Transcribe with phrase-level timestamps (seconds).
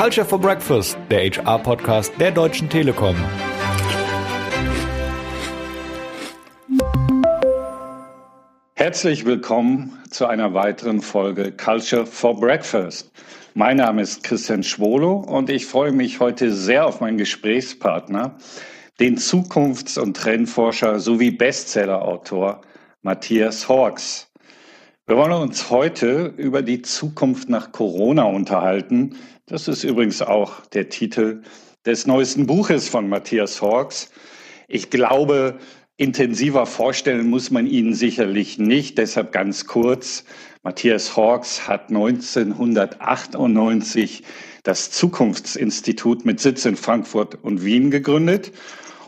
[0.00, 3.14] Culture for Breakfast, der HR-Podcast der Deutschen Telekom.
[8.72, 13.12] Herzlich willkommen zu einer weiteren Folge Culture for Breakfast.
[13.52, 18.38] Mein Name ist Christian Schwolo und ich freue mich heute sehr auf meinen Gesprächspartner,
[19.00, 22.62] den Zukunfts- und Trendforscher sowie Bestsellerautor
[23.02, 24.29] Matthias Hawks.
[25.10, 29.16] Wir wollen uns heute über die Zukunft nach Corona unterhalten.
[29.46, 31.42] Das ist übrigens auch der Titel
[31.84, 34.12] des neuesten Buches von Matthias Hawks.
[34.68, 35.58] Ich glaube,
[35.96, 40.24] intensiver vorstellen muss man ihn sicherlich nicht, deshalb ganz kurz.
[40.62, 44.22] Matthias Hawks hat 1998
[44.62, 48.52] das Zukunftsinstitut mit Sitz in Frankfurt und Wien gegründet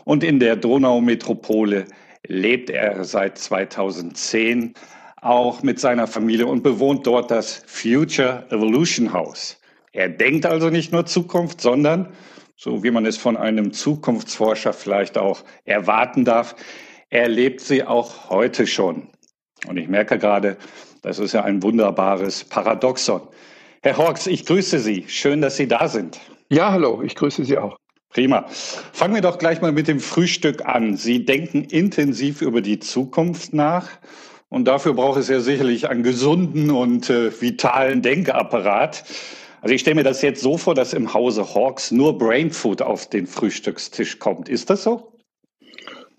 [0.03, 1.85] und in der Donaumetropole
[2.27, 4.73] lebt er seit 2010
[5.25, 9.57] auch mit seiner Familie und bewohnt dort das Future Evolution House.
[9.91, 12.13] Er denkt also nicht nur Zukunft, sondern,
[12.55, 16.55] so wie man es von einem Zukunftsforscher vielleicht auch erwarten darf,
[17.09, 19.07] er lebt sie auch heute schon.
[19.67, 20.57] Und ich merke gerade,
[21.03, 23.21] das ist ja ein wunderbares Paradoxon.
[23.81, 25.05] Herr Hawks, ich grüße Sie.
[25.07, 26.19] Schön, dass Sie da sind.
[26.49, 27.77] Ja, hallo, ich grüße Sie auch.
[28.09, 28.45] Prima.
[28.47, 30.95] Fangen wir doch gleich mal mit dem Frühstück an.
[30.95, 33.89] Sie denken intensiv über die Zukunft nach.
[34.53, 39.03] Und dafür braucht es ja sicherlich einen gesunden und äh, vitalen Denkapparat.
[39.61, 43.09] Also ich stelle mir das jetzt so vor, dass im Hause Hawks nur Brainfood auf
[43.09, 44.49] den Frühstückstisch kommt.
[44.49, 45.11] Ist das so?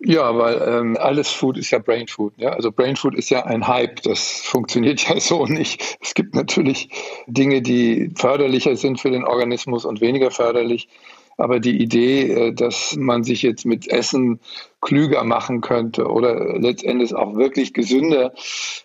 [0.01, 2.33] Ja, weil ähm, alles Food ist ja Brain Food.
[2.37, 2.51] Ja?
[2.51, 4.03] Also Brain Food ist ja ein Hype.
[4.03, 5.97] Das funktioniert ja so nicht.
[6.03, 6.89] Es gibt natürlich
[7.29, 10.89] Dinge, die förderlicher sind für den Organismus und weniger förderlich.
[11.37, 14.41] Aber die Idee, äh, dass man sich jetzt mit Essen
[14.81, 18.33] klüger machen könnte oder letztendlich auch wirklich gesünder,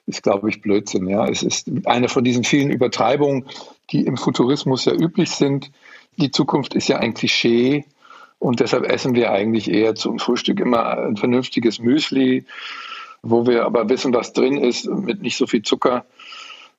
[0.08, 1.08] ist, glaube ich, Blödsinn.
[1.08, 3.46] Ja, es ist eine von diesen vielen Übertreibungen,
[3.92, 5.72] die im Futurismus ja üblich sind.
[6.18, 7.86] Die Zukunft ist ja ein Klischee
[8.40, 12.46] und deshalb essen wir eigentlich eher zum Frühstück immer ein vernünftiges Müsli,
[13.22, 16.06] wo wir aber wissen, was drin ist, mit nicht so viel Zucker.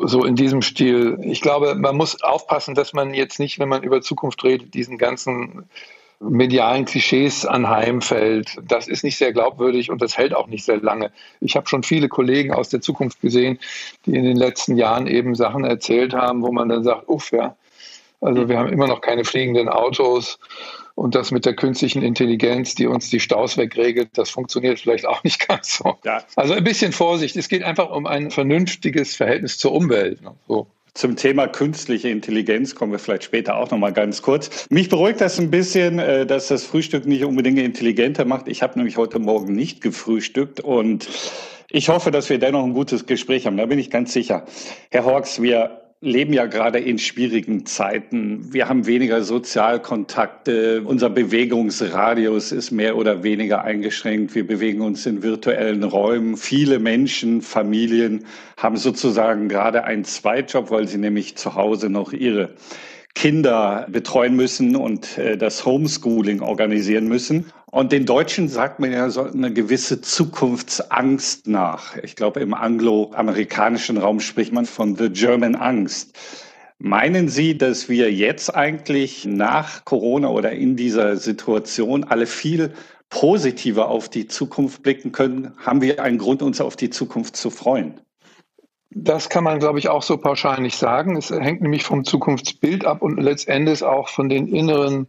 [0.03, 1.19] So in diesem Stil.
[1.23, 4.97] Ich glaube, man muss aufpassen, dass man jetzt nicht, wenn man über Zukunft redet, diesen
[4.97, 5.69] ganzen
[6.21, 8.59] medialen Klischees anheimfällt.
[8.67, 11.11] Das ist nicht sehr glaubwürdig und das hält auch nicht sehr lange.
[11.41, 13.59] Ich habe schon viele Kollegen aus der Zukunft gesehen,
[14.05, 17.57] die in den letzten Jahren eben Sachen erzählt haben, wo man dann sagt, uff, ja,
[18.21, 20.39] also wir haben immer noch keine fliegenden Autos
[21.01, 25.25] und das mit der künstlichen Intelligenz, die uns die Staus wegregelt, das funktioniert vielleicht auch
[25.25, 25.97] nicht ganz so.
[26.05, 26.23] Ja.
[26.37, 27.37] Also ein bisschen Vorsicht.
[27.37, 30.21] Es geht einfach um ein vernünftiges Verhältnis zur Umwelt.
[30.21, 30.35] Ne?
[30.47, 30.67] So.
[30.93, 34.67] Zum Thema künstliche Intelligenz kommen wir vielleicht später auch noch mal ganz kurz.
[34.69, 38.47] Mich beruhigt das ein bisschen, äh, dass das Frühstück nicht unbedingt intelligenter macht.
[38.47, 41.09] Ich habe nämlich heute Morgen nicht gefrühstückt und
[41.71, 43.57] ich hoffe, dass wir dennoch ein gutes Gespräch haben.
[43.57, 44.45] Da bin ich ganz sicher.
[44.91, 48.55] Herr Hawks, wir leben ja gerade in schwierigen Zeiten.
[48.55, 50.83] Wir haben weniger Sozialkontakte.
[50.83, 54.35] Unser Bewegungsradius ist mehr oder weniger eingeschränkt.
[54.35, 56.39] Wir bewegen uns in virtuellen Räumen.
[56.39, 58.25] Viele Menschen, Familien
[58.57, 62.55] haben sozusagen gerade einen Zweitjob, weil sie nämlich zu Hause noch ihre
[63.15, 67.53] Kinder betreuen müssen und äh, das Homeschooling organisieren müssen.
[67.71, 71.97] Und den Deutschen sagt man ja so eine gewisse Zukunftsangst nach.
[71.99, 76.19] Ich glaube, im angloamerikanischen Raum spricht man von The German Angst.
[76.79, 82.73] Meinen Sie, dass wir jetzt eigentlich nach Corona oder in dieser Situation alle viel
[83.09, 85.53] positiver auf die Zukunft blicken können?
[85.59, 88.01] Haben wir einen Grund, uns auf die Zukunft zu freuen?
[88.93, 91.17] Das kann man, glaube ich, auch so pauschal nicht sagen.
[91.17, 95.07] Es hängt nämlich vom Zukunftsbild ab und letztendlich auch von den inneren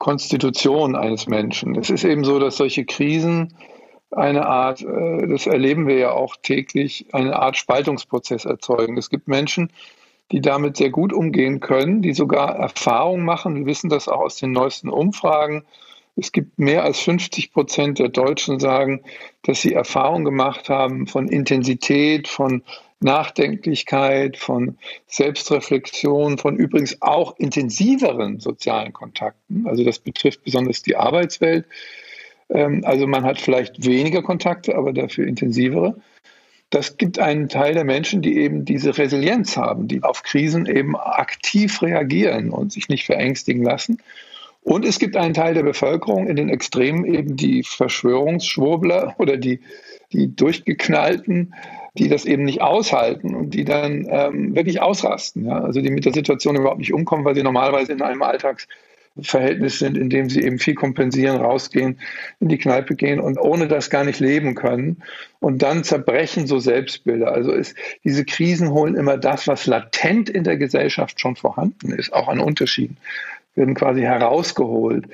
[0.00, 1.76] Konstitutionen eines Menschen.
[1.76, 3.54] Es ist eben so, dass solche Krisen
[4.10, 8.96] eine Art, äh, das erleben wir ja auch täglich, eine Art Spaltungsprozess erzeugen.
[8.96, 9.70] Es gibt Menschen,
[10.32, 13.54] die damit sehr gut umgehen können, die sogar Erfahrungen machen.
[13.54, 15.64] Wir wissen das auch aus den neuesten Umfragen.
[16.16, 19.02] Es gibt mehr als 50 Prozent der Deutschen sagen,
[19.42, 22.62] dass sie Erfahrungen gemacht haben von Intensität, von
[23.00, 24.76] Nachdenklichkeit, von
[25.06, 29.66] Selbstreflexion, von übrigens auch intensiveren sozialen Kontakten.
[29.66, 31.64] Also das betrifft besonders die Arbeitswelt.
[32.50, 35.96] Ähm, also man hat vielleicht weniger Kontakte, aber dafür intensivere.
[36.68, 40.94] Das gibt einen Teil der Menschen, die eben diese Resilienz haben, die auf Krisen eben
[40.96, 43.98] aktiv reagieren und sich nicht verängstigen lassen.
[44.62, 49.60] Und es gibt einen Teil der Bevölkerung in den Extremen, eben die Verschwörungsschwurbler oder die,
[50.12, 51.54] die durchgeknallten,
[51.98, 55.46] die das eben nicht aushalten und die dann ähm, wirklich ausrasten.
[55.46, 55.60] Ja?
[55.60, 58.68] Also die mit der Situation überhaupt nicht umkommen, weil sie normalerweise in einem Alltags
[59.20, 61.98] Verhältnis sind, in dem sie eben viel kompensieren, rausgehen,
[62.38, 65.02] in die Kneipe gehen und ohne das gar nicht leben können.
[65.40, 67.32] Und dann zerbrechen so Selbstbilder.
[67.32, 72.12] Also ist, diese Krisen holen immer das, was latent in der Gesellschaft schon vorhanden ist,
[72.12, 72.96] auch an Unterschieden
[73.54, 75.06] werden quasi herausgeholt.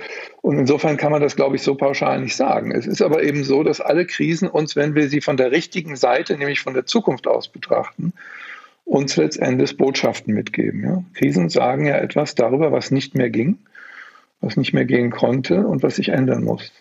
[0.43, 2.71] Und insofern kann man das, glaube ich, so pauschal nicht sagen.
[2.71, 5.97] Es ist aber eben so, dass alle Krisen uns, wenn wir sie von der richtigen
[5.97, 8.13] Seite, nämlich von der Zukunft aus betrachten,
[8.85, 10.85] uns letztendlich Botschaften mitgeben.
[10.85, 11.03] Ja?
[11.15, 13.59] Krisen sagen ja etwas darüber, was nicht mehr ging
[14.41, 16.73] was nicht mehr gehen konnte und was sich ändern muss.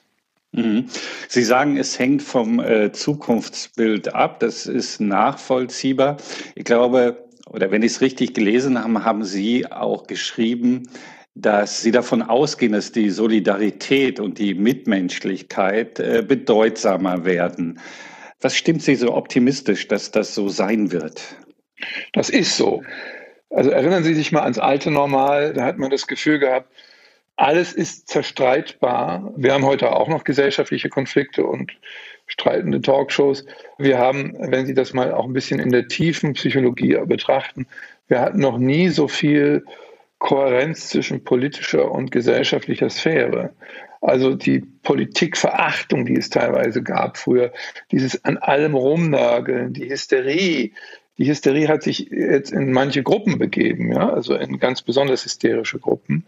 [0.51, 0.85] Mhm.
[1.27, 4.39] Sie sagen, es hängt vom äh, Zukunftsbild ab.
[4.39, 6.17] Das ist nachvollziehbar.
[6.55, 10.89] Ich glaube, oder wenn ich es richtig gelesen habe, haben Sie auch geschrieben,
[11.35, 17.79] dass Sie davon ausgehen, dass die Solidarität und die Mitmenschlichkeit äh, bedeutsamer werden.
[18.39, 21.35] Was stimmt Sie so optimistisch, dass das so sein wird?
[22.13, 22.83] Das ist so.
[23.49, 26.71] Also erinnern Sie sich mal ans alte Normal, da hat man das Gefühl gehabt,
[27.35, 29.33] alles ist zerstreitbar.
[29.35, 31.73] Wir haben heute auch noch gesellschaftliche Konflikte und
[32.27, 33.45] streitende Talkshows.
[33.77, 37.67] Wir haben, wenn Sie das mal auch ein bisschen in der tiefen Psychologie betrachten,
[38.07, 39.65] wir hatten noch nie so viel
[40.19, 43.53] Kohärenz zwischen politischer und gesellschaftlicher Sphäre.
[44.01, 47.51] Also die Politikverachtung, die es teilweise gab früher,
[47.91, 50.73] dieses an allem rumnageln, die Hysterie.
[51.17, 55.79] Die Hysterie hat sich jetzt in manche Gruppen begeben, ja, also in ganz besonders hysterische
[55.79, 56.25] Gruppen.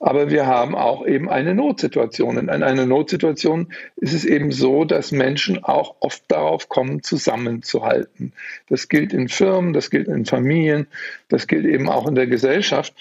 [0.00, 2.36] Aber wir haben auch eben eine Notsituation.
[2.36, 8.34] Und in einer Notsituation ist es eben so, dass Menschen auch oft darauf kommen, zusammenzuhalten.
[8.68, 10.88] Das gilt in Firmen, das gilt in Familien,
[11.28, 12.92] das gilt eben auch in der Gesellschaft.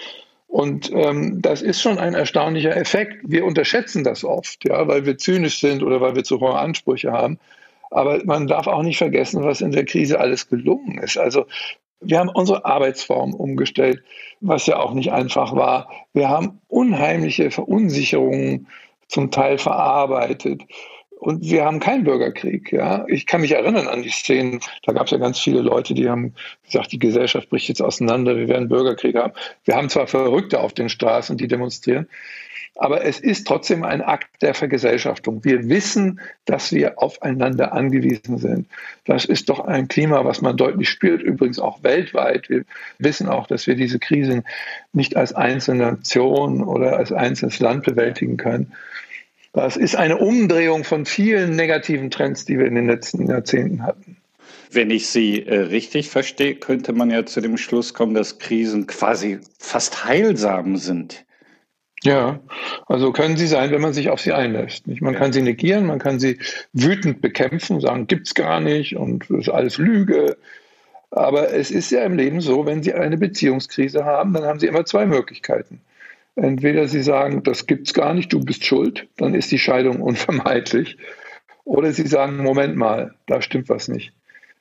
[0.54, 3.22] Und ähm, das ist schon ein erstaunlicher Effekt.
[3.24, 7.12] Wir unterschätzen das oft, ja, weil wir zynisch sind oder weil wir zu hohe Ansprüche
[7.12, 7.40] haben.
[7.90, 11.18] Aber man darf auch nicht vergessen, was in der Krise alles gelungen ist.
[11.18, 11.48] Also
[12.02, 14.04] wir haben unsere Arbeitsform umgestellt,
[14.42, 15.90] was ja auch nicht einfach war.
[16.14, 18.68] Wir haben unheimliche Verunsicherungen
[19.08, 20.62] zum Teil verarbeitet.
[21.24, 22.74] Und wir haben keinen Bürgerkrieg.
[22.74, 23.06] Ja?
[23.08, 26.10] Ich kann mich erinnern an die Szenen, da gab es ja ganz viele Leute, die
[26.10, 26.34] haben
[26.66, 29.32] gesagt, die Gesellschaft bricht jetzt auseinander, wir werden Bürgerkrieg haben.
[29.64, 32.10] Wir haben zwar Verrückte auf den Straßen, die demonstrieren,
[32.76, 35.46] aber es ist trotzdem ein Akt der Vergesellschaftung.
[35.46, 38.68] Wir wissen, dass wir aufeinander angewiesen sind.
[39.06, 42.50] Das ist doch ein Klima, was man deutlich spürt, übrigens auch weltweit.
[42.50, 42.66] Wir
[42.98, 44.44] wissen auch, dass wir diese Krisen
[44.92, 48.74] nicht als einzelne Nation oder als einzelnes Land bewältigen können.
[49.54, 54.18] Das ist eine Umdrehung von vielen negativen Trends, die wir in den letzten Jahrzehnten hatten.
[54.72, 58.88] Wenn ich Sie äh, richtig verstehe, könnte man ja zu dem Schluss kommen, dass Krisen
[58.88, 61.24] quasi fast heilsam sind.
[62.04, 62.42] Ja,
[62.88, 64.88] also können sie sein, wenn man sich auf sie einlässt.
[64.88, 66.38] Man kann sie negieren, man kann sie
[66.74, 70.36] wütend bekämpfen, sagen, gibt's gar nicht und das ist alles Lüge.
[71.12, 74.66] Aber es ist ja im Leben so, wenn Sie eine Beziehungskrise haben, dann haben Sie
[74.66, 75.80] immer zwei Möglichkeiten.
[76.36, 80.98] Entweder Sie sagen, das gibt's gar nicht, du bist schuld, dann ist die Scheidung unvermeidlich.
[81.64, 84.12] Oder Sie sagen, Moment mal, da stimmt was nicht.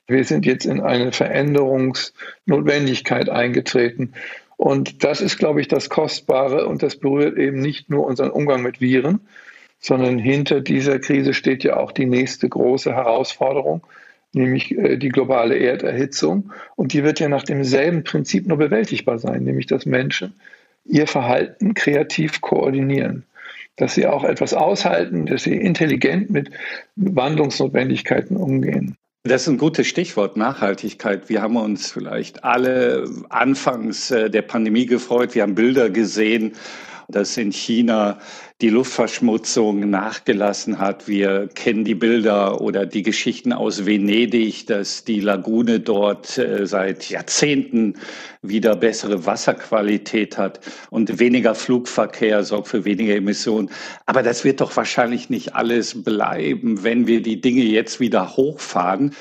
[0.07, 4.13] Wir sind jetzt in eine Veränderungsnotwendigkeit eingetreten.
[4.57, 8.63] Und das ist, glaube ich, das Kostbare und das berührt eben nicht nur unseren Umgang
[8.63, 9.21] mit Viren,
[9.79, 13.83] sondern hinter dieser Krise steht ja auch die nächste große Herausforderung,
[14.33, 16.53] nämlich äh, die globale Erderhitzung.
[16.77, 20.35] Und die wird ja nach demselben Prinzip nur bewältigbar sein, nämlich dass Menschen
[20.85, 23.25] ihr Verhalten kreativ koordinieren.
[23.77, 26.51] Dass sie auch etwas aushalten, dass sie intelligent mit
[26.97, 28.97] Wandlungsnotwendigkeiten umgehen.
[29.25, 31.29] Das ist ein gutes Stichwort, Nachhaltigkeit.
[31.29, 35.35] Wir haben uns vielleicht alle anfangs äh, der Pandemie gefreut.
[35.35, 36.53] Wir haben Bilder gesehen,
[37.09, 38.19] dass in China
[38.63, 41.09] die Luftverschmutzung nachgelassen hat.
[41.09, 47.11] Wir kennen die Bilder oder die Geschichten aus Venedig, dass die Lagune dort äh, seit
[47.11, 47.97] Jahrzehnten
[48.41, 53.69] wieder bessere Wasserqualität hat und weniger Flugverkehr sorgt für weniger Emissionen.
[54.07, 59.13] Aber das wird doch wahrscheinlich nicht alles bleiben, wenn wir die Dinge jetzt wieder hochfahren.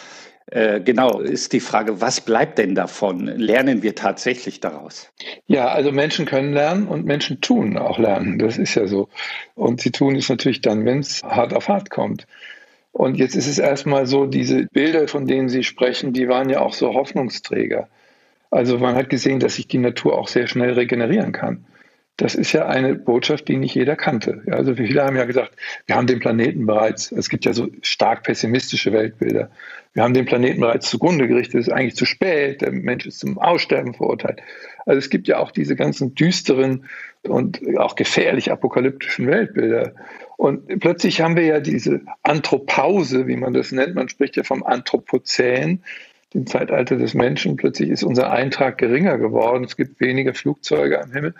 [0.51, 3.25] Äh, genau, ist die Frage, was bleibt denn davon?
[3.25, 5.09] Lernen wir tatsächlich daraus?
[5.47, 8.37] Ja, also Menschen können lernen und Menschen tun auch lernen.
[8.37, 9.07] Das ist ja so.
[9.55, 12.27] Und sie tun es natürlich dann, wenn es hart auf hart kommt.
[12.91, 16.59] Und jetzt ist es erstmal so, diese Bilder, von denen Sie sprechen, die waren ja
[16.59, 17.87] auch so Hoffnungsträger.
[18.49, 21.65] Also man hat gesehen, dass sich die Natur auch sehr schnell regenerieren kann.
[22.17, 24.43] Das ist ja eine Botschaft, die nicht jeder kannte.
[24.51, 25.55] Also viele haben ja gesagt,
[25.87, 29.49] wir haben den Planeten bereits, es gibt ja so stark pessimistische Weltbilder,
[29.93, 33.19] wir haben den Planeten bereits zugrunde gerichtet, es ist eigentlich zu spät, der Mensch ist
[33.19, 34.41] zum Aussterben verurteilt.
[34.85, 36.85] Also es gibt ja auch diese ganzen düsteren
[37.23, 39.93] und auch gefährlich apokalyptischen Weltbilder.
[40.37, 43.95] Und plötzlich haben wir ja diese Anthropause, wie man das nennt.
[43.95, 45.83] Man spricht ja vom Anthropozän,
[46.33, 47.57] dem Zeitalter des Menschen.
[47.57, 49.65] Plötzlich ist unser Eintrag geringer geworden.
[49.65, 51.35] Es gibt weniger Flugzeuge am Himmel.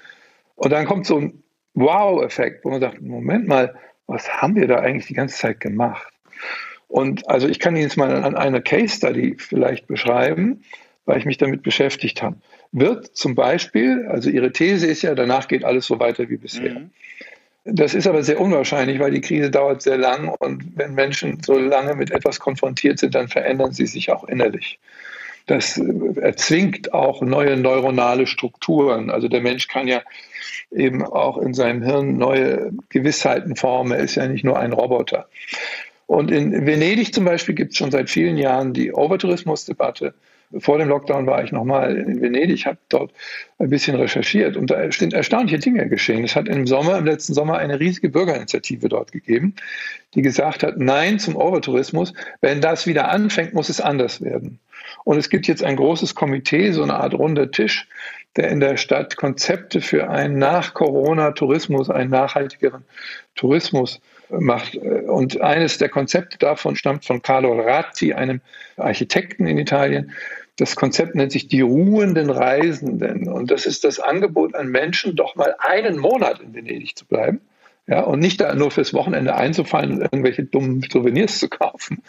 [0.56, 1.44] Und dann kommt so ein
[1.74, 3.76] Wow-Effekt, wo man sagt, Moment mal,
[4.08, 6.12] was haben wir da eigentlich die ganze Zeit gemacht?
[6.88, 10.64] Und also ich kann Ihnen jetzt mal an einer Case Study vielleicht beschreiben,
[11.06, 12.36] weil ich mich damit beschäftigt habe.
[12.74, 16.80] Wird zum Beispiel, also Ihre These ist ja, danach geht alles so weiter wie bisher.
[16.80, 16.92] Mhm.
[17.64, 21.58] Das ist aber sehr unwahrscheinlich, weil die Krise dauert sehr lang und wenn Menschen so
[21.58, 24.80] lange mit etwas konfrontiert sind, dann verändern sie sich auch innerlich.
[25.46, 29.10] Das erzwingt auch neue neuronale Strukturen.
[29.10, 30.02] Also der Mensch kann ja
[30.72, 33.92] eben auch in seinem Hirn neue Gewissheiten formen.
[33.92, 35.28] Er ist ja nicht nur ein Roboter.
[36.08, 40.14] Und in Venedig zum Beispiel gibt es schon seit vielen Jahren die Overtourismusdebatte.
[40.60, 43.14] Vor dem Lockdown war ich nochmal in Venedig, habe dort
[43.58, 46.26] ein bisschen recherchiert und da sind erstaunliche Dinge geschehen.
[46.26, 49.56] Es hat im Sommer, im letzten Sommer eine riesige Bürgerinitiative dort gegeben,
[50.14, 52.14] die gesagt hat, nein zum Overtourismus.
[52.42, 54.60] Wenn das wieder anfängt, muss es anders werden.
[55.06, 57.88] Und es gibt jetzt ein großes Komitee, so eine Art runder Tisch,
[58.38, 62.86] der in der Stadt Konzepte für einen Nach-Corona-Tourismus, einen nachhaltigeren
[63.36, 64.76] Tourismus macht.
[64.76, 68.42] Und eines der Konzepte davon stammt von Carlo Ratti, einem
[68.78, 70.12] Architekten in Italien.
[70.58, 73.28] Das Konzept nennt sich die ruhenden Reisenden.
[73.28, 77.42] Und das ist das Angebot an Menschen, doch mal einen Monat in Venedig zu bleiben.
[77.92, 82.02] Ja, und nicht da nur fürs Wochenende einzufallen und irgendwelche dummen Souvenirs zu kaufen.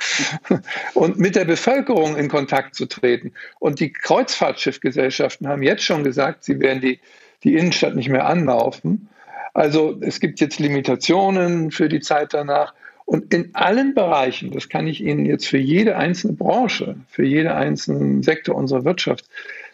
[0.94, 3.32] Und mit der Bevölkerung in Kontakt zu treten.
[3.58, 7.00] Und die Kreuzfahrtschiffgesellschaften haben jetzt schon gesagt, sie werden die,
[7.42, 9.08] die Innenstadt nicht mehr anlaufen.
[9.54, 12.74] Also es gibt jetzt Limitationen für die Zeit danach.
[13.04, 17.50] Und in allen Bereichen, das kann ich Ihnen jetzt für jede einzelne Branche, für jeden
[17.50, 19.28] einzelnen Sektor unserer Wirtschaft,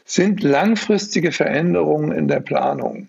[0.06, 3.08] sind langfristige Veränderungen in der Planung.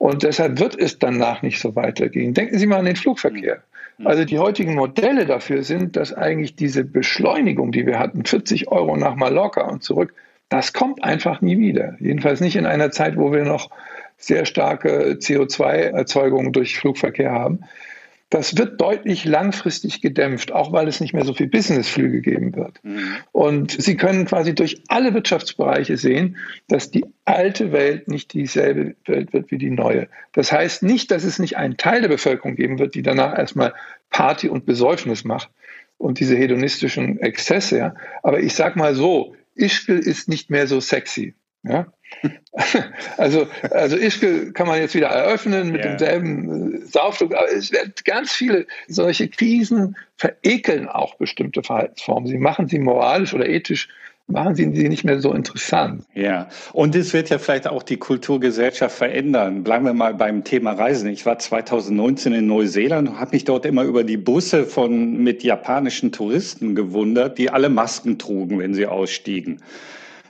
[0.00, 2.32] Und deshalb wird es danach nicht so weitergehen.
[2.32, 3.62] Denken Sie mal an den Flugverkehr.
[3.98, 4.06] Mhm.
[4.06, 8.96] Also die heutigen Modelle dafür sind, dass eigentlich diese Beschleunigung, die wir hatten, 40 Euro
[8.96, 10.14] nach Mallorca und zurück,
[10.48, 11.96] das kommt einfach nie wieder.
[12.00, 13.68] Jedenfalls nicht in einer Zeit, wo wir noch
[14.16, 17.60] sehr starke CO2-Erzeugung durch Flugverkehr haben.
[18.30, 22.78] Das wird deutlich langfristig gedämpft, auch weil es nicht mehr so viel Businessflüge geben wird.
[22.84, 23.16] Mhm.
[23.32, 26.36] Und Sie können quasi durch alle Wirtschaftsbereiche sehen,
[26.68, 30.06] dass die alte Welt nicht dieselbe Welt wird wie die neue.
[30.32, 33.74] Das heißt nicht, dass es nicht einen Teil der Bevölkerung geben wird, die danach erstmal
[34.10, 35.50] Party und Besäufnis macht
[35.98, 37.78] und diese hedonistischen Exzesse.
[37.78, 37.94] Ja.
[38.22, 41.34] Aber ich sag mal so, Ischgl ist nicht mehr so sexy.
[41.62, 41.86] Ja?
[43.16, 45.90] Also, also Ischke kann man jetzt wieder eröffnen mit ja.
[45.90, 52.28] demselben äh, Saufdruck, aber es werden ganz viele solche Krisen verekeln auch bestimmte Verhaltensformen.
[52.28, 53.88] Sie machen sie moralisch oder ethisch
[54.30, 56.04] machen sie sie nicht mehr so interessant.
[56.14, 59.62] Ja, und es wird ja vielleicht auch die Kulturgesellschaft verändern.
[59.64, 61.10] Bleiben wir mal beim Thema Reisen.
[61.10, 65.42] Ich war 2019 in Neuseeland und habe mich dort immer über die Busse von mit
[65.42, 69.60] japanischen Touristen gewundert, die alle Masken trugen, wenn sie ausstiegen.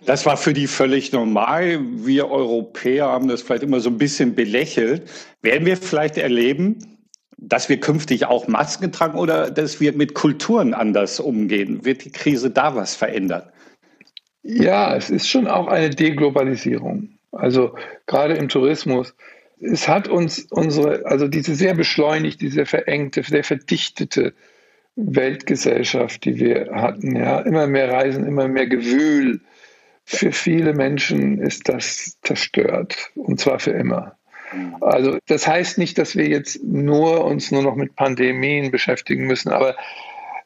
[0.07, 1.80] Das war für die völlig normal.
[2.04, 5.02] Wir Europäer haben das vielleicht immer so ein bisschen belächelt.
[5.42, 6.99] Werden wir vielleicht erleben,
[7.37, 11.85] dass wir künftig auch Masken tragen oder dass wir mit Kulturen anders umgehen?
[11.85, 13.42] Wird die Krise da was verändern?
[14.42, 17.11] Ja, es ist schon auch eine Deglobalisierung.
[17.33, 17.75] Also
[18.07, 19.14] gerade im Tourismus.
[19.61, 24.33] Es hat uns unsere, also diese sehr beschleunigte, sehr verengte, sehr verdichtete
[24.97, 29.40] Weltgesellschaft, die wir hatten, ja, immer mehr Reisen, immer mehr Gewühl,
[30.11, 34.17] für viele Menschen ist das zerstört und zwar für immer.
[34.81, 39.50] Also das heißt nicht, dass wir jetzt nur uns nur noch mit Pandemien beschäftigen müssen,
[39.50, 39.76] aber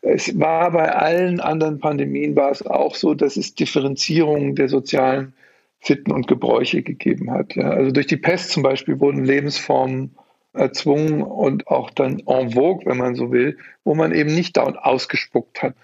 [0.02, 5.32] es war bei allen anderen Pandemien war es auch so, dass es Differenzierungen der sozialen
[5.80, 7.56] Sitten und Gebräuche gegeben hat.
[7.56, 7.70] Ja.
[7.70, 10.14] Also durch die Pest zum Beispiel wurden Lebensformen
[10.52, 14.78] erzwungen und auch dann en vogue, wenn man so will, wo man eben nicht dauernd
[14.78, 15.74] ausgespuckt hat.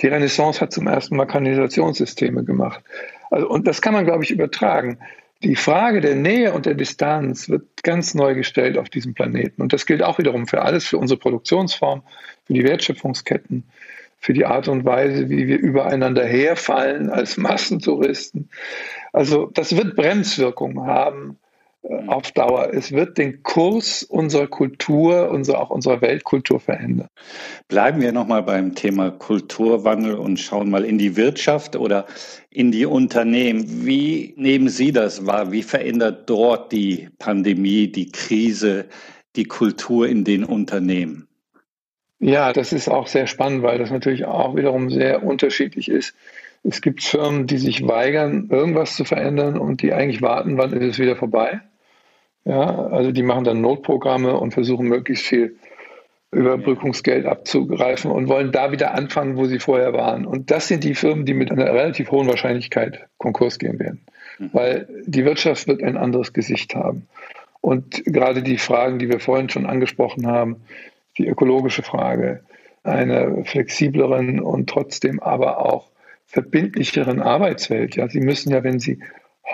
[0.00, 2.82] Die Renaissance hat zum ersten Mal Kanalisationssysteme gemacht.
[3.30, 4.98] Also, und das kann man, glaube ich, übertragen.
[5.42, 9.62] Die Frage der Nähe und der Distanz wird ganz neu gestellt auf diesem Planeten.
[9.62, 12.02] Und das gilt auch wiederum für alles, für unsere Produktionsform,
[12.44, 13.64] für die Wertschöpfungsketten,
[14.18, 18.50] für die Art und Weise, wie wir übereinander herfallen als Massentouristen.
[19.12, 21.38] Also das wird Bremswirkungen haben
[21.82, 22.70] auf Dauer.
[22.72, 27.08] Es wird den Kurs unserer Kultur, unserer, auch unserer Weltkultur verändern.
[27.68, 32.06] Bleiben wir nochmal beim Thema Kulturwandel und schauen mal in die Wirtschaft oder
[32.50, 33.86] in die Unternehmen.
[33.86, 35.52] Wie nehmen Sie das wahr?
[35.52, 38.86] Wie verändert dort die Pandemie, die Krise,
[39.36, 41.28] die Kultur in den Unternehmen?
[42.18, 46.14] Ja, das ist auch sehr spannend, weil das natürlich auch wiederum sehr unterschiedlich ist.
[46.62, 50.84] Es gibt Firmen, die sich weigern, irgendwas zu verändern und die eigentlich warten, wann ist
[50.84, 51.62] es wieder vorbei.
[52.44, 55.56] Ja, also die machen dann Notprogramme und versuchen möglichst viel
[56.32, 60.24] Überbrückungsgeld abzugreifen und wollen da wieder anfangen, wo sie vorher waren.
[60.24, 64.00] Und das sind die Firmen, die mit einer relativ hohen Wahrscheinlichkeit Konkurs gehen werden,
[64.38, 64.50] mhm.
[64.52, 67.08] weil die Wirtschaft wird ein anderes Gesicht haben.
[67.60, 70.56] Und gerade die Fragen, die wir vorhin schon angesprochen haben,
[71.18, 72.40] die ökologische Frage,
[72.84, 75.90] einer flexibleren und trotzdem aber auch
[76.26, 77.96] verbindlicheren Arbeitswelt.
[77.96, 79.00] Ja, Sie müssen ja, wenn Sie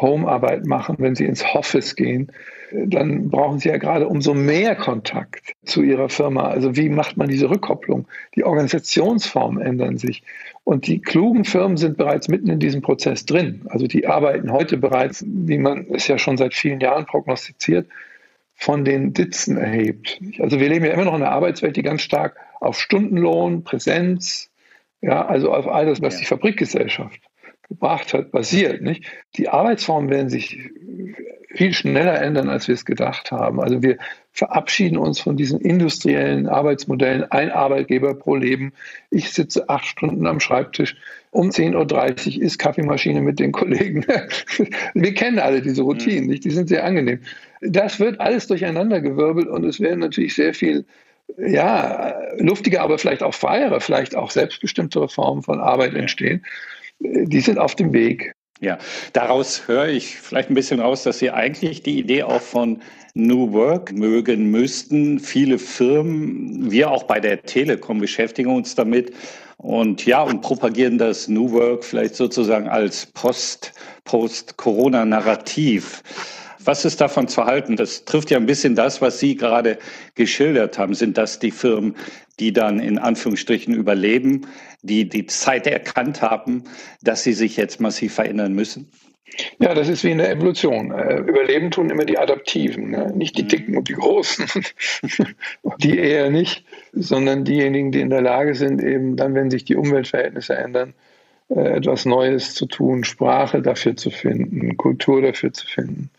[0.01, 2.33] Homearbeit machen, wenn Sie ins Office gehen,
[2.73, 6.49] dann brauchen Sie ja gerade umso mehr Kontakt zu Ihrer Firma.
[6.49, 8.07] Also wie macht man diese Rückkopplung?
[8.35, 10.23] Die Organisationsformen ändern sich.
[10.65, 13.63] Und die klugen Firmen sind bereits mitten in diesem Prozess drin.
[13.69, 17.89] Also die arbeiten heute bereits, wie man es ja schon seit vielen Jahren prognostiziert,
[18.55, 20.19] von den Ditzen erhebt.
[20.41, 24.51] Also wir leben ja immer noch in einer Arbeitswelt, die ganz stark auf Stundenlohn, Präsenz,
[25.03, 27.21] ja, also auf alles, was die Fabrikgesellschaft
[27.69, 28.83] gebracht hat, basiert.
[28.83, 29.05] Nicht?
[29.37, 30.59] Die Arbeitsformen werden sich
[31.57, 33.61] viel schneller ändern, als wir es gedacht haben.
[33.61, 33.97] Also wir
[34.33, 37.31] verabschieden uns von diesen industriellen Arbeitsmodellen.
[37.31, 38.73] Ein Arbeitgeber pro Leben.
[39.11, 40.97] Ich sitze acht Stunden am Schreibtisch.
[41.31, 44.05] Um 10.30 Uhr ist Kaffeemaschine mit den Kollegen.
[44.95, 46.31] Wir kennen alle diese Routinen, mhm.
[46.31, 46.45] nicht?
[46.45, 47.21] Die sind sehr angenehm.
[47.63, 50.85] Das wird alles durcheinandergewirbelt und es werden natürlich sehr viel
[51.39, 56.45] ja, luftige, aber vielleicht auch freiere, vielleicht auch selbstbestimmtere Formen von Arbeit entstehen.
[57.01, 58.35] Die sind auf dem Weg.
[58.61, 58.79] Ja,
[59.13, 62.81] daraus höre ich vielleicht ein bisschen raus, dass Sie eigentlich die Idee auch von
[63.13, 65.21] New Work mögen müssten.
[65.21, 69.13] Viele Firmen, wir auch bei der Telekom beschäftigen uns damit
[69.59, 73.73] und ja, und propagieren das New Work vielleicht sozusagen als Post,
[74.05, 76.03] Post-Corona-Narrativ.
[76.67, 77.77] Was ist davon zu halten?
[77.77, 79.79] Das trifft ja ein bisschen das, was Sie gerade
[80.17, 80.95] geschildert haben.
[80.95, 81.95] Sind das die Firmen,
[82.41, 84.47] die dann in Anführungsstrichen überleben,
[84.83, 86.65] die die Zeit erkannt haben,
[87.03, 88.91] dass sie sich jetzt massiv verändern müssen?
[89.59, 90.93] Ja, das ist wie in der Evolution.
[90.93, 93.13] Äh, überleben tun immer die Adaptiven, ne?
[93.15, 93.49] nicht die mhm.
[93.49, 94.47] Dicken und die Großen,
[95.79, 99.77] die eher nicht, sondern diejenigen, die in der Lage sind, eben dann, wenn sich die
[99.77, 100.95] Umweltverhältnisse ändern,
[101.49, 106.11] äh, etwas Neues zu tun, Sprache dafür zu finden, Kultur dafür zu finden.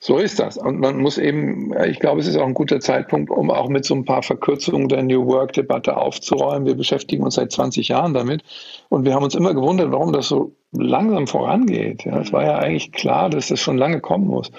[0.00, 0.56] So ist das.
[0.56, 3.84] Und man muss eben, ich glaube, es ist auch ein guter Zeitpunkt, um auch mit
[3.84, 6.66] so ein paar Verkürzungen der New Work-Debatte aufzuräumen.
[6.66, 8.44] Wir beschäftigen uns seit 20 Jahren damit
[8.90, 12.04] und wir haben uns immer gewundert, warum das so langsam vorangeht.
[12.04, 14.52] Ja, es war ja eigentlich klar, dass das schon lange kommen muss.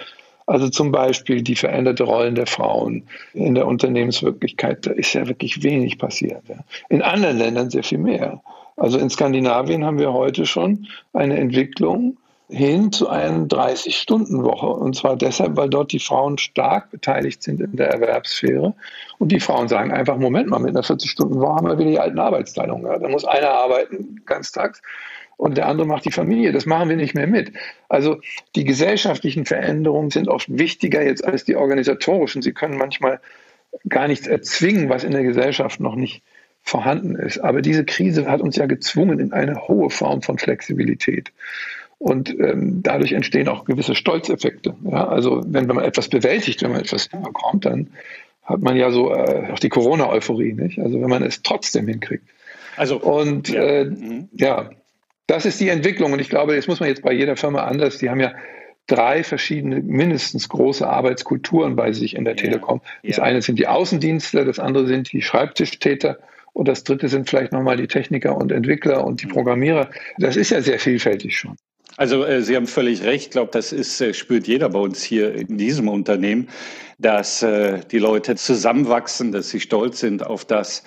[0.46, 5.64] Also zum Beispiel die veränderte Rollen der Frauen in der Unternehmenswirklichkeit, da ist ja wirklich
[5.64, 6.42] wenig passiert.
[6.50, 6.56] Ja.
[6.90, 8.42] In anderen Ländern sehr viel mehr.
[8.76, 12.18] Also in Skandinavien haben wir heute schon eine Entwicklung,
[12.50, 14.68] hin zu einer 30-Stunden-Woche.
[14.68, 18.74] Und zwar deshalb, weil dort die Frauen stark beteiligt sind in der Erwerbssphäre.
[19.20, 22.20] Und die Frauen sagen einfach, Moment mal, mit einer 40-Stunden-Woche haben wir wieder die alten
[22.20, 23.02] Arbeitsteilungen.
[23.02, 24.82] Da muss einer arbeiten ganztags
[25.38, 26.52] und der andere macht die Familie.
[26.52, 27.54] Das machen wir nicht mehr mit.
[27.88, 28.20] Also
[28.56, 32.42] die gesellschaftlichen Veränderungen sind oft wichtiger jetzt als die organisatorischen.
[32.42, 33.22] Sie können manchmal
[33.88, 36.24] gar nichts erzwingen, was in der Gesellschaft noch nicht
[36.62, 37.38] vorhanden ist.
[37.40, 41.32] Aber diese Krise hat uns ja gezwungen in eine hohe Form von Flexibilität.
[42.00, 44.74] Und ähm, dadurch entstehen auch gewisse Stolzeffekte.
[44.90, 45.08] Ja?
[45.10, 47.90] Also wenn, wenn man etwas bewältigt, wenn man etwas hinbekommt, dann
[48.44, 50.80] hat man ja so äh, auch die Corona-Euphorie, nicht?
[50.80, 52.24] Also wenn man es trotzdem hinkriegt.
[52.78, 53.62] Also und ja.
[53.62, 54.30] Äh, mhm.
[54.32, 54.70] ja,
[55.28, 56.14] das ist die Entwicklung.
[56.14, 57.98] Und ich glaube, das muss man jetzt bei jeder Firma anders.
[57.98, 58.34] Die haben ja
[58.88, 62.44] drei verschiedene, mindestens große Arbeitskulturen bei sich in der ja.
[62.44, 62.82] Telekom.
[63.04, 63.24] Das ja.
[63.24, 66.18] eine sind die Außendienstler, das andere sind die Schreibtischtäter
[66.54, 69.32] und das dritte sind vielleicht nochmal die Techniker und Entwickler und die mhm.
[69.32, 69.90] Programmierer.
[70.18, 71.58] Das ist ja sehr vielfältig schon.
[72.00, 73.26] Also äh, Sie haben völlig recht.
[73.26, 76.48] Ich glaube, das ist, äh, spürt jeder bei uns hier in diesem Unternehmen,
[76.98, 80.86] dass äh, die Leute zusammenwachsen, dass sie stolz sind auf das,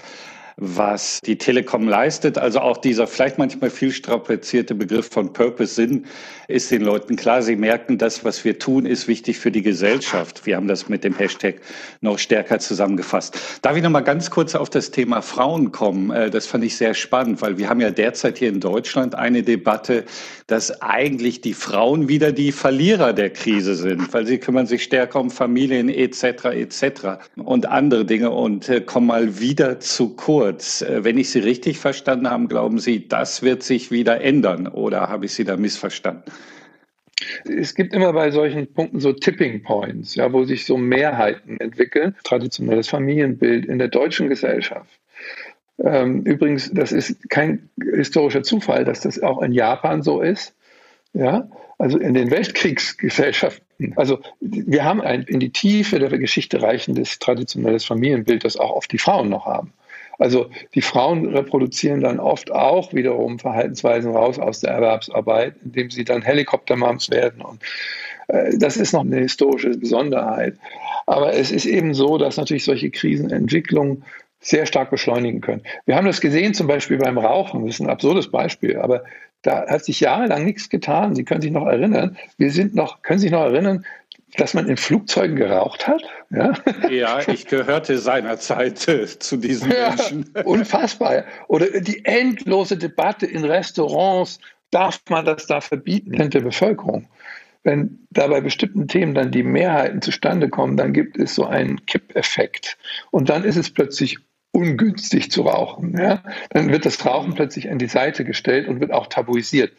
[0.57, 2.39] was die Telekom leistet.
[2.39, 6.07] Also auch dieser vielleicht manchmal viel strapazierte Begriff von Purpose, Sinn,
[6.49, 7.43] ist den Leuten klar.
[7.43, 10.45] Sie merken, das, was wir tun, ist wichtig für die Gesellschaft.
[10.47, 11.57] Wir haben das mit dem Hashtag
[12.01, 13.39] noch stärker zusammengefasst.
[13.63, 16.11] Darf ich noch mal ganz kurz auf das Thema Frauen kommen?
[16.11, 19.43] Äh, das fand ich sehr spannend, weil wir haben ja derzeit hier in Deutschland eine
[19.43, 20.05] Debatte,
[20.47, 25.21] dass eigentlich die Frauen wieder die Verlierer der Krise sind, weil sie kümmern sich stärker
[25.21, 26.45] um Familien etc.
[26.45, 26.85] etc.
[27.37, 30.42] und andere Dinge und äh, kommen mal wieder zu kurz.
[30.51, 35.09] Äh, wenn ich Sie richtig verstanden habe, glauben Sie, das wird sich wieder ändern oder
[35.09, 36.25] habe ich Sie da missverstanden?
[37.45, 42.17] Es gibt immer bei solchen Punkten so Tipping Points, ja, wo sich so Mehrheiten entwickeln.
[42.25, 44.91] Traditionelles Familienbild in der deutschen Gesellschaft.
[45.79, 50.55] Ähm, übrigens, das ist kein historischer Zufall, dass das auch in Japan so ist.
[51.15, 53.93] Ja, also in den Weltkriegsgesellschaften.
[53.97, 58.93] Also wir haben ein in die Tiefe der Geschichte reichendes traditionelles Familienbild, das auch oft
[58.93, 59.73] die Frauen noch haben.
[60.23, 66.05] Also die Frauen reproduzieren dann oft auch wiederum Verhaltensweisen raus aus der Erwerbsarbeit, indem sie
[66.05, 67.43] dann Helikoptermoms werden.
[67.43, 67.61] Und
[68.29, 70.59] äh, das ist noch eine historische Besonderheit.
[71.07, 74.05] Aber es ist eben so, dass natürlich solche Krisenentwicklungen
[74.39, 75.63] sehr stark beschleunigen können.
[75.87, 77.67] Wir haben das gesehen zum Beispiel beim Rauchen.
[77.67, 79.03] Das ist ein absurdes Beispiel, aber
[79.43, 81.17] da hat sich jahrelang nichts getan.
[81.17, 82.17] Sie können sich noch erinnern.
[82.39, 83.85] Wir sind noch, können sich noch erinnern,
[84.37, 86.03] dass man in Flugzeugen geraucht hat.
[86.31, 86.53] Ja,
[86.89, 90.31] ja ich gehörte seinerzeit äh, zu diesen Menschen.
[90.35, 91.25] Ja, unfassbar.
[91.49, 94.39] Oder die endlose Debatte in Restaurants,
[94.71, 97.09] darf man das da verbieten in der Bevölkerung?
[97.63, 101.87] Wenn da bei bestimmten Themen dann die Mehrheiten zustande kommen, dann gibt es so einen
[101.87, 102.77] Kippeffekt.
[103.11, 104.19] Und dann ist es plötzlich
[104.51, 105.97] ungünstig zu rauchen.
[105.97, 106.23] Ja?
[106.51, 109.73] Dann wird das Rauchen plötzlich an die Seite gestellt und wird auch tabuisiert.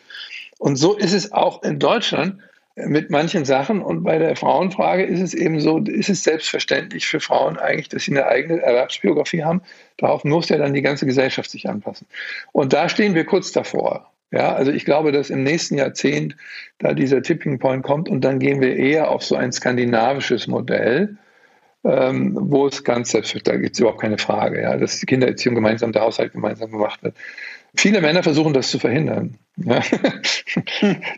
[0.60, 2.40] Und so ist es auch in Deutschland
[2.76, 3.82] mit manchen Sachen.
[3.82, 8.04] Und bei der Frauenfrage ist es eben so, ist es selbstverständlich für Frauen eigentlich, dass
[8.04, 9.62] sie eine eigene Erwerbsbiografie haben.
[9.98, 12.08] Darauf muss ja dann die ganze Gesellschaft sich anpassen.
[12.52, 14.10] Und da stehen wir kurz davor.
[14.32, 16.36] Ja, also ich glaube, dass im nächsten Jahrzehnt
[16.80, 21.18] da dieser Tipping Point kommt und dann gehen wir eher auf so ein skandinavisches Modell,
[21.84, 25.54] ähm, wo es ganz selbstverständlich, da gibt es überhaupt keine Frage, ja, dass die Kindererziehung
[25.54, 27.16] gemeinsam, der Haushalt gemeinsam gemacht wird.
[27.76, 29.38] Viele Männer versuchen das zu verhindern.
[29.58, 29.82] Ja.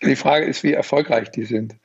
[0.03, 1.75] die Frage ist, wie erfolgreich die sind.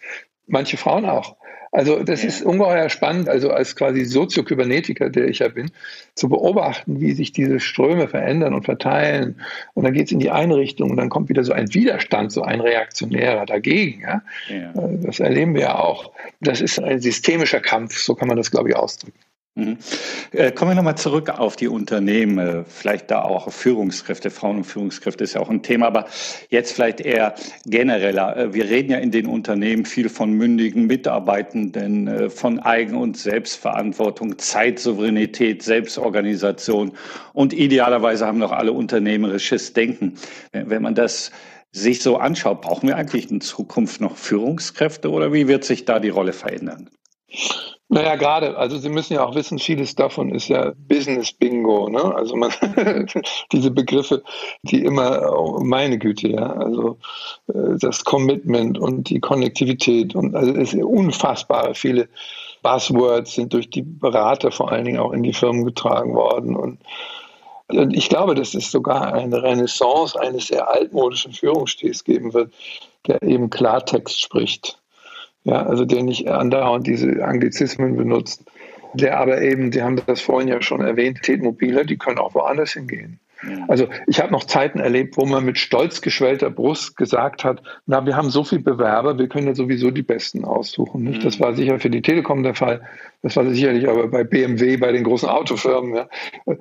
[0.46, 1.36] Manche Frauen auch.
[1.72, 2.28] Also das ja.
[2.28, 5.70] ist ungeheuer spannend, also als quasi Soziokybernetiker, der ich ja bin,
[6.14, 9.40] zu beobachten, wie sich diese Ströme verändern und verteilen.
[9.74, 12.32] Und dann geht es in die eine Richtung und dann kommt wieder so ein Widerstand,
[12.32, 14.00] so ein reaktionärer dagegen.
[14.00, 14.22] Ja?
[14.48, 14.72] ja.
[14.74, 16.10] Das erleben wir ja auch.
[16.40, 19.18] Das ist ein systemischer Kampf, so kann man das, glaube ich, ausdrücken.
[19.56, 19.78] Mhm.
[20.30, 24.64] Äh, kommen wir nochmal zurück auf die Unternehmen, äh, vielleicht da auch Führungskräfte, Frauen und
[24.64, 26.06] Führungskräfte ist ja auch ein Thema, aber
[26.50, 27.34] jetzt vielleicht eher
[27.66, 28.36] genereller.
[28.36, 34.38] Äh, wir reden ja in den Unternehmen viel von mündigen Mitarbeitenden, von Eigen- und Selbstverantwortung,
[34.38, 36.92] Zeitsouveränität, Selbstorganisation
[37.32, 40.14] und idealerweise haben noch alle unternehmerisches Denken.
[40.52, 41.32] Wenn man das
[41.72, 45.98] sich so anschaut, brauchen wir eigentlich in Zukunft noch Führungskräfte oder wie wird sich da
[45.98, 46.90] die Rolle verändern?
[47.92, 48.56] Naja, gerade.
[48.56, 51.88] Also Sie müssen ja auch wissen, vieles davon ist ja Business Bingo.
[51.88, 52.14] Ne?
[52.14, 52.52] Also man,
[53.52, 54.22] diese Begriffe,
[54.62, 56.98] die immer, oh, meine Güte, ja, also
[57.48, 62.08] äh, das Commitment und die Konnektivität und also es ist unfassbare viele
[62.62, 66.78] Buzzwords sind durch die Berater vor allen Dingen auch in die Firmen getragen worden und
[67.66, 72.52] und ich glaube, dass es sogar eine Renaissance eines sehr altmodischen Führungsstils geben wird,
[73.06, 74.79] der eben Klartext spricht.
[75.44, 78.44] Ja, also der nicht andauernd diese Anglizismen benutzt,
[78.94, 82.72] der aber eben, Sie haben das vorhin ja schon erwähnt, Tätmobile, die können auch woanders
[82.72, 83.18] hingehen.
[83.68, 88.04] Also ich habe noch Zeiten erlebt, wo man mit stolz geschwellter Brust gesagt hat, na,
[88.04, 91.04] wir haben so viele Bewerber, wir können ja sowieso die Besten aussuchen.
[91.04, 91.24] Nicht?
[91.24, 91.44] Das mhm.
[91.44, 92.82] war sicher für die Telekom der Fall,
[93.22, 96.08] das war sicherlich aber bei BMW, bei den großen Autofirmen, ja,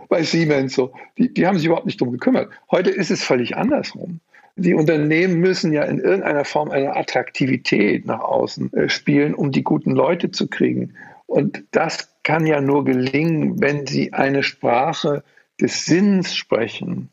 [0.07, 2.49] bei Siemens so, die, die haben sich überhaupt nicht drum gekümmert.
[2.71, 4.21] Heute ist es völlig andersrum
[4.59, 9.63] die Unternehmen müssen ja in irgendeiner Form eine Attraktivität nach außen äh, spielen, um die
[9.63, 10.93] guten Leute zu kriegen.
[11.25, 15.23] Und das kann ja nur gelingen, wenn sie eine Sprache
[15.59, 17.09] des Sinns sprechen.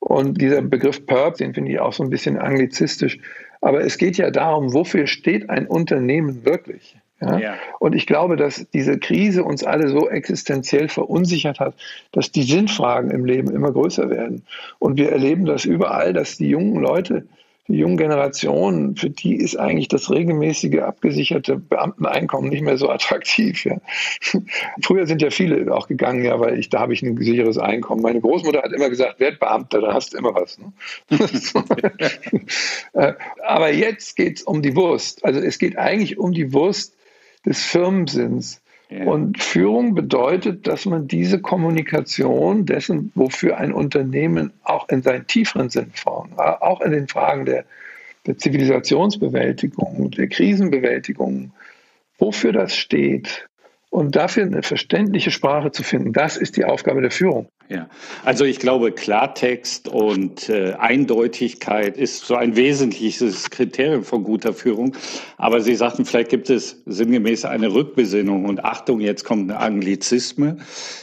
[0.00, 3.18] Und dieser Begriff Purpose, den finde ich auch so ein bisschen anglizistisch.
[3.60, 6.96] Aber es geht ja darum, wofür steht ein Unternehmen wirklich?
[7.20, 7.38] Ja?
[7.38, 7.54] ja?
[7.78, 11.74] Und ich glaube, dass diese Krise uns alle so existenziell verunsichert hat,
[12.12, 14.44] dass die Sinnfragen im Leben immer größer werden.
[14.78, 17.26] Und wir erleben das überall, dass die jungen Leute,
[17.66, 23.66] die jungen Generationen, für die ist eigentlich das regelmäßige abgesicherte Beamteneinkommen nicht mehr so attraktiv.
[23.66, 23.76] Ja.
[24.82, 28.00] Früher sind ja viele auch gegangen, ja, weil ich da habe ich ein sicheres Einkommen.
[28.00, 30.58] Meine Großmutter hat immer gesagt, werd Beamter, dann hast du immer was.
[30.58, 30.72] Ne?
[32.94, 35.24] Äh, aber jetzt geht es um die Wurst.
[35.24, 36.94] Also es geht eigentlich um die Wurst
[37.48, 38.60] des Firmensinns.
[38.90, 39.04] Ja.
[39.04, 45.68] Und Führung bedeutet, dass man diese Kommunikation dessen, wofür ein Unternehmen auch in seinen tieferen
[45.68, 47.64] Sinnformen, auch in den Fragen der,
[48.26, 51.52] der Zivilisationsbewältigung, der Krisenbewältigung,
[52.18, 53.48] wofür das steht,
[53.90, 57.48] und dafür eine verständliche Sprache zu finden, das ist die Aufgabe der Führung.
[57.70, 57.88] Ja,
[58.24, 64.96] also ich glaube, Klartext und äh, Eindeutigkeit ist so ein wesentliches Kriterium von guter Führung.
[65.36, 70.56] Aber Sie sagten, vielleicht gibt es sinngemäß eine Rückbesinnung und Achtung, jetzt kommt eine Anglizisme.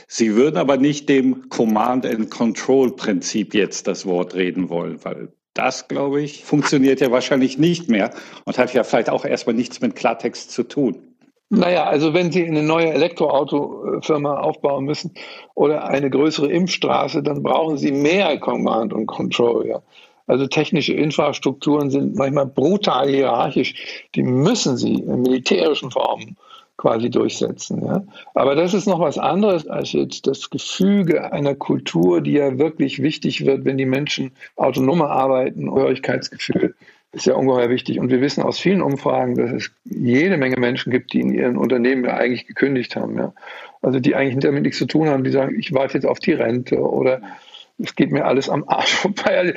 [0.08, 5.30] Sie würden aber nicht dem Command and Control Prinzip jetzt das Wort reden wollen, weil
[5.54, 8.12] das, glaube ich, funktioniert ja wahrscheinlich nicht mehr
[8.43, 11.14] und hat ja vielleicht auch erstmal nichts mit Klartext zu tun.
[11.49, 15.13] Naja, also wenn Sie eine neue Elektroautofirma aufbauen müssen
[15.53, 19.67] oder eine größere Impfstraße, dann brauchen Sie mehr Command und Control.
[19.67, 19.81] Ja.
[20.27, 23.75] Also technische Infrastrukturen sind manchmal brutal hierarchisch.
[24.15, 26.36] Die müssen Sie in militärischen Formen
[26.77, 27.86] quasi durchsetzen.
[27.86, 28.03] Ja.
[28.34, 33.01] Aber das ist noch was anderes als jetzt das Gefüge einer Kultur, die ja wirklich
[33.01, 36.75] wichtig wird, wenn die Menschen autonomer arbeiten, Gehörigkeitsgefühl
[37.15, 37.99] ist ja ungeheuer wichtig.
[37.99, 41.58] Und wir wissen aus vielen Umfragen, dass es jede Menge Menschen gibt, die in ihren
[41.58, 43.17] Unternehmen ja eigentlich gekündigt haben.
[43.17, 43.34] Ja.
[43.82, 46.34] Also die eigentlich damit nichts zu tun haben, die sagen, ich warte jetzt auf die
[46.34, 47.21] Rente oder
[47.78, 49.54] es geht mir alles am Arsch vorbei.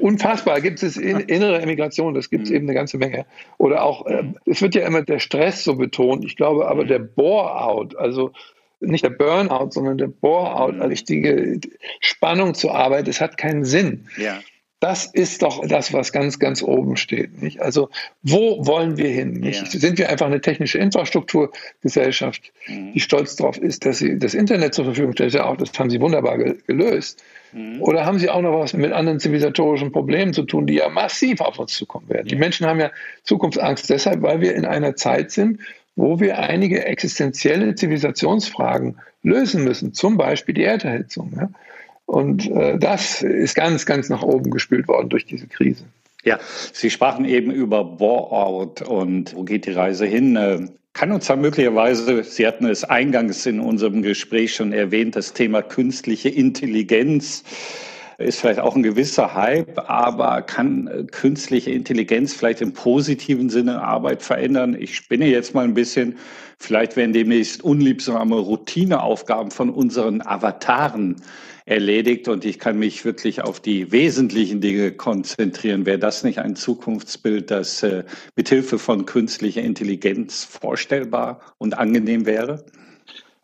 [0.00, 0.60] Unfassbar.
[0.60, 2.56] Gibt es innere Emigration, das gibt es mhm.
[2.56, 3.26] eben eine ganze Menge.
[3.58, 6.24] Oder auch, äh, es wird ja immer der Stress so betont.
[6.24, 8.32] Ich glaube aber der Bore-out, also
[8.80, 11.60] nicht der Burnout, sondern der Bore-out, eine richtige
[12.00, 14.06] Spannung zur Arbeit, das hat keinen Sinn.
[14.16, 14.40] Ja.
[14.84, 17.40] Das ist doch das, was ganz, ganz oben steht.
[17.40, 17.62] Nicht?
[17.62, 17.88] Also
[18.22, 19.32] wo wollen wir hin?
[19.32, 19.72] Nicht?
[19.72, 19.80] Ja.
[19.80, 22.92] Sind wir einfach eine technische Infrastrukturgesellschaft, mhm.
[22.92, 25.32] die stolz darauf ist, dass sie das Internet zur Verfügung stellt?
[25.32, 27.24] Ja, auch das haben sie wunderbar gelöst.
[27.54, 27.80] Mhm.
[27.80, 31.40] Oder haben sie auch noch was mit anderen zivilisatorischen Problemen zu tun, die ja massiv
[31.40, 32.26] auf uns zukommen werden?
[32.26, 32.34] Ja.
[32.34, 32.90] Die Menschen haben ja
[33.22, 35.60] Zukunftsangst deshalb, weil wir in einer Zeit sind,
[35.96, 41.32] wo wir einige existenzielle Zivilisationsfragen lösen müssen, zum Beispiel die Erderhitzung.
[41.34, 41.48] Ja?
[42.06, 45.84] Und äh, das ist ganz, ganz nach oben gespült worden durch diese Krise.
[46.24, 46.38] Ja,
[46.72, 50.36] Sie sprachen eben über Bore-out und wo geht die Reise hin?
[50.36, 55.32] Äh, kann uns da möglicherweise, Sie hatten es eingangs in unserem Gespräch schon erwähnt, das
[55.32, 57.42] Thema künstliche Intelligenz
[58.18, 63.82] ist vielleicht auch ein gewisser Hype, aber kann äh, künstliche Intelligenz vielleicht im positiven Sinne
[63.82, 64.76] Arbeit verändern?
[64.78, 66.18] Ich spinne jetzt mal ein bisschen.
[66.58, 71.16] Vielleicht werden demnächst unliebsame Routineaufgaben von unseren Avataren
[71.66, 75.86] erledigt und ich kann mich wirklich auf die wesentlichen Dinge konzentrieren.
[75.86, 78.04] Wäre das nicht ein Zukunftsbild, das äh,
[78.36, 82.64] mithilfe von künstlicher Intelligenz vorstellbar und angenehm wäre?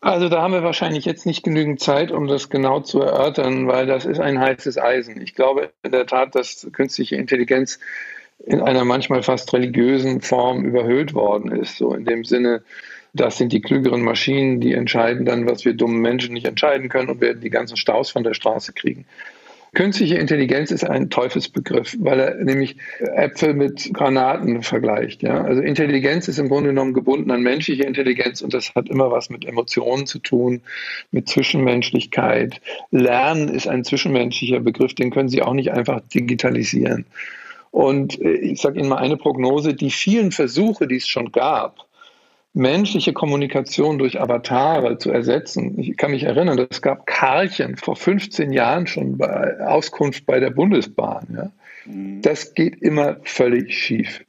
[0.01, 3.85] Also da haben wir wahrscheinlich jetzt nicht genügend Zeit, um das genau zu erörtern, weil
[3.85, 5.21] das ist ein heißes Eisen.
[5.21, 7.79] Ich glaube in der Tat, dass künstliche Intelligenz
[8.45, 12.63] in einer manchmal fast religiösen Form überhöht worden ist, so in dem Sinne,
[13.13, 17.09] das sind die klügeren Maschinen, die entscheiden dann, was wir dummen Menschen nicht entscheiden können
[17.09, 19.05] und werden die ganzen Staus von der Straße kriegen.
[19.73, 25.23] Künstliche Intelligenz ist ein Teufelsbegriff, weil er nämlich Äpfel mit Granaten vergleicht.
[25.23, 25.45] Ja?
[25.45, 29.29] Also Intelligenz ist im Grunde genommen gebunden an menschliche Intelligenz und das hat immer was
[29.29, 30.59] mit Emotionen zu tun,
[31.11, 32.59] mit Zwischenmenschlichkeit.
[32.91, 37.05] Lernen ist ein zwischenmenschlicher Begriff, den können Sie auch nicht einfach digitalisieren.
[37.71, 41.85] Und äh, ich sage Ihnen mal eine Prognose, die vielen Versuche, die es schon gab,
[42.53, 45.79] menschliche Kommunikation durch Avatare zu ersetzen.
[45.79, 50.49] Ich kann mich erinnern, es gab Karlchen vor 15 Jahren schon bei Auskunft bei der
[50.49, 51.27] Bundesbahn.
[51.33, 51.51] Ja.
[51.85, 52.21] Mhm.
[52.21, 54.21] Das geht immer völlig schief.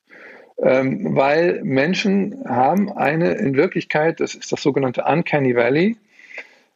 [0.63, 5.97] Ähm, weil Menschen haben eine, in Wirklichkeit, das ist das sogenannte Uncanny Valley,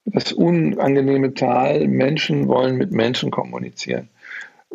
[0.07, 4.09] das unangenehme Tal, Menschen wollen mit Menschen kommunizieren.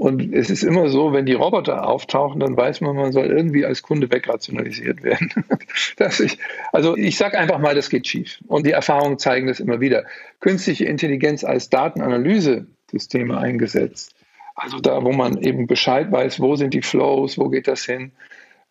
[0.02, 3.66] Und es ist immer so, wenn die Roboter auftauchen, dann weiß man, man soll irgendwie
[3.68, 5.32] als Kunde wegrationalisiert werden.
[6.00, 6.40] ich,
[6.72, 8.40] also ich sage einfach mal, das geht schief.
[8.48, 10.06] Und die Erfahrungen zeigen das immer wieder.
[10.40, 14.16] Künstliche Intelligenz als Datenanalyse-Systeme eingesetzt.
[14.56, 18.12] Also da, wo man eben Bescheid weiß, wo sind die Flows, wo geht das hin.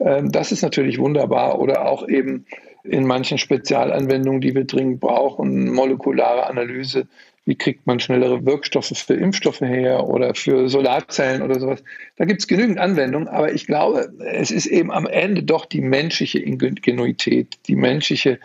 [0.01, 1.61] Ähm, das ist natürlich wunderbar.
[1.61, 2.45] Oder auch eben
[2.83, 7.07] in manchen Spezialanwendungen, die wir dringend brauchen, molekulare Analyse
[7.47, 11.83] wie kriegt man schnellere Wirkstoffe für Impfstoffe her oder für Solarzellen oder sowas.
[12.17, 15.81] Da gibt es genügend Anwendungen, aber ich glaube, es ist eben am Ende doch die
[15.81, 18.39] menschliche Ingenuität, die menschliche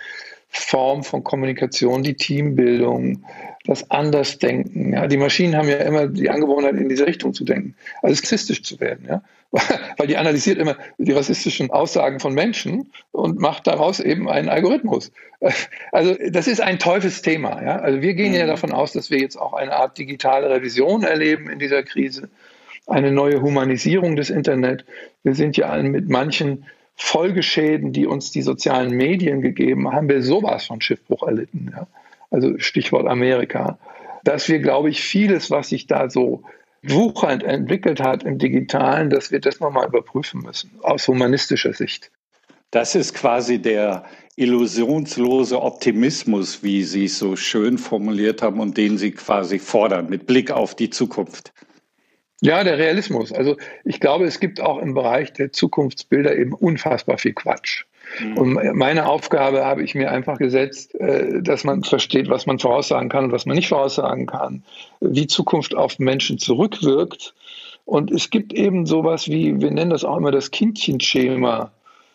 [0.58, 3.24] Form von Kommunikation, die Teambildung,
[3.66, 4.94] das Andersdenken.
[4.94, 5.08] Ja.
[5.08, 8.80] Die Maschinen haben ja immer die Angewohnheit, in diese Richtung zu denken, also sexistisch zu
[8.80, 9.06] werden.
[9.10, 9.22] Ja.
[9.98, 15.12] weil die analysiert immer die rassistischen Aussagen von Menschen und macht daraus eben einen Algorithmus.
[15.92, 17.62] Also das ist ein Teufelsthema.
[17.62, 17.76] Ja?
[17.78, 18.48] Also wir gehen ja mhm.
[18.48, 22.30] davon aus, dass wir jetzt auch eine Art digitale Revision erleben in dieser Krise,
[22.88, 24.86] eine neue Humanisierung des Internet.
[25.24, 30.66] Wir sind ja mit manchen Folgeschäden, die uns die sozialen Medien gegeben haben, wir sowas
[30.66, 31.72] von Schiffbruch erlitten.
[31.76, 31.88] Ja?
[32.32, 33.78] Also Stichwort Amerika.
[34.24, 36.44] Dass wir, glaube ich, vieles, was sich da so
[36.82, 42.12] wuchernd entwickelt hat im Digitalen, dass wir das nochmal überprüfen müssen, aus humanistischer Sicht.
[42.72, 44.06] Das ist quasi der
[44.36, 50.26] illusionslose Optimismus, wie Sie es so schön formuliert haben und den Sie quasi fordern mit
[50.28, 51.54] Blick auf die Zukunft.
[52.46, 53.32] Ja, der Realismus.
[53.32, 57.86] Also ich glaube, es gibt auch im Bereich der Zukunftsbilder eben unfassbar viel Quatsch.
[58.20, 58.38] Mhm.
[58.38, 63.10] Und meine Aufgabe habe ich mir einfach gesetzt, äh, dass man versteht, was man voraussagen
[63.10, 64.64] kann und was man nicht voraussagen kann,
[65.00, 67.34] wie Zukunft auf Menschen zurückwirkt.
[67.86, 71.72] Und es gibt eben sowas wie, wir nennen das auch immer das Kindchenschema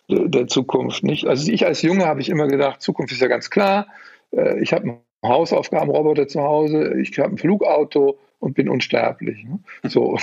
[0.08, 1.04] der Zukunft.
[1.04, 1.26] Nicht?
[1.26, 3.86] Also ich als Junge habe ich immer gedacht, Zukunft ist ja ganz klar.
[4.32, 9.44] Äh, ich habe einen Hausaufgabenroboter zu Hause, ich habe ein Flugauto und bin unsterblich.
[9.44, 9.60] Ne?
[9.84, 10.18] So.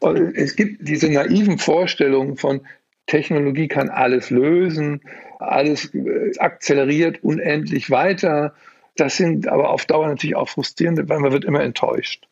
[0.34, 2.60] es gibt diese naiven Vorstellungen von,
[3.06, 5.00] Technologie kann alles lösen,
[5.38, 8.54] alles äh, akzeleriert unendlich weiter.
[8.96, 12.26] Das sind aber auf Dauer natürlich auch frustrierende, weil man wird immer enttäuscht.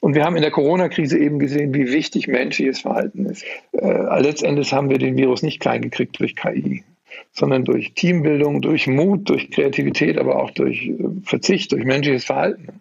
[0.00, 3.44] Und wir haben in der Corona-Krise eben gesehen, wie wichtig menschliches Verhalten ist.
[3.72, 6.84] Äh, letztendlich haben wir den Virus nicht klein gekriegt durch KI,
[7.32, 12.80] sondern durch Teambildung, durch Mut, durch Kreativität, aber auch durch äh, Verzicht, durch menschliches Verhalten.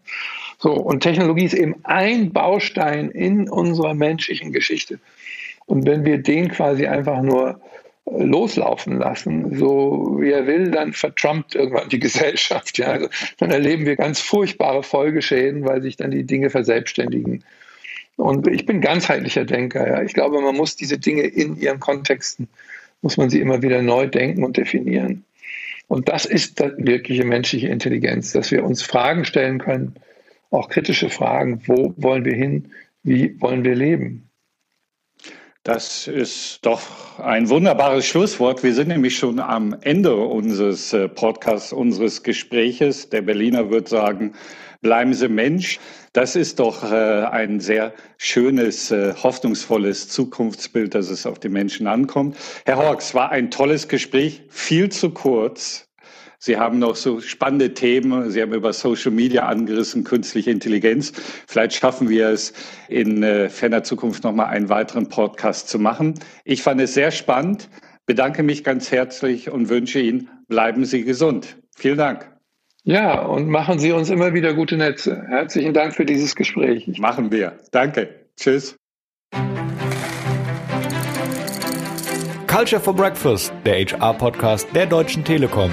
[0.62, 5.00] So, und Technologie ist eben ein Baustein in unserer menschlichen Geschichte.
[5.66, 7.60] Und wenn wir den quasi einfach nur
[8.06, 12.78] äh, loslaufen lassen, so wie er will, dann vertrumpt irgendwann die Gesellschaft.
[12.78, 12.90] Ja?
[12.90, 17.44] Also, dann erleben wir ganz furchtbare Folgeschäden, weil sich dann die Dinge verselbstständigen.
[18.16, 19.88] Und ich bin ganzheitlicher Denker.
[19.88, 20.04] Ja?
[20.04, 22.48] Ich glaube, man muss diese Dinge in ihren Kontexten,
[23.02, 25.26] muss man sie immer wieder neu denken und definieren.
[25.88, 29.96] Und das ist die wirkliche menschliche Intelligenz, dass wir uns Fragen stellen können,
[30.52, 31.62] auch kritische Fragen.
[31.66, 32.72] Wo wollen wir hin?
[33.04, 34.30] Wie wollen wir leben?
[35.64, 38.64] Das ist doch ein wunderbares Schlusswort.
[38.64, 43.10] Wir sind nämlich schon am Ende unseres äh, Podcasts, unseres Gespräches.
[43.10, 44.34] Der Berliner wird sagen,
[44.82, 45.80] bleiben Sie Mensch.
[46.14, 51.86] Das ist doch äh, ein sehr schönes, äh, hoffnungsvolles Zukunftsbild, dass es auf die Menschen
[51.86, 52.38] ankommt.
[52.66, 55.91] Herr Hawks, war ein tolles Gespräch, viel zu kurz.
[56.44, 58.32] Sie haben noch so spannende Themen.
[58.32, 61.14] Sie haben über Social Media angerissen, künstliche Intelligenz.
[61.48, 62.54] Vielleicht schaffen wir es
[62.90, 66.16] in äh, ferner Zukunft nochmal einen weiteren Podcast zu machen.
[66.44, 67.70] Ich fand es sehr spannend,
[68.08, 71.58] bedanke mich ganz herzlich und wünsche Ihnen, bleiben Sie gesund.
[71.76, 72.28] Vielen Dank.
[72.84, 75.24] Ja, und machen Sie uns immer wieder gute Netze.
[75.28, 76.88] Herzlichen Dank für dieses Gespräch.
[76.98, 77.60] Machen wir.
[77.72, 78.26] Danke.
[78.36, 78.76] Tschüss.
[82.48, 85.70] Culture for Breakfast, der HR-Podcast der Deutschen Telekom.